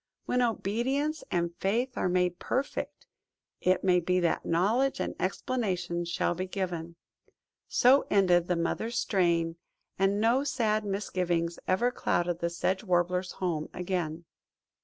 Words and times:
When 0.25 0.41
obedience 0.41 1.23
and 1.29 1.53
faith 1.59 1.95
are 1.95 2.09
made 2.09 2.39
perfect, 2.39 3.05
it 3.59 3.83
may 3.83 3.99
be 3.99 4.19
that 4.21 4.43
knowledge 4.43 4.99
and 4.99 5.13
explanation 5.19 6.05
shall 6.05 6.33
be 6.33 6.47
given." 6.47 6.95
So 7.67 8.07
ended 8.09 8.47
the 8.47 8.55
Mother's 8.55 8.97
strain, 8.97 9.57
and 9.99 10.19
no 10.19 10.43
sad 10.43 10.85
misgivings 10.85 11.59
ever 11.67 11.91
clouded 11.91 12.39
the 12.39 12.49
Sedge 12.49 12.83
Warbler's 12.83 13.33
home 13.33 13.69
again. 13.75 14.25